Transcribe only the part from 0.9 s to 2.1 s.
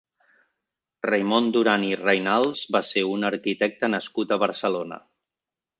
Raimon Duran i